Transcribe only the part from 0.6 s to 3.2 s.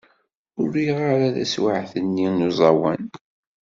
riɣ ara tawsit-nni n uẓawan.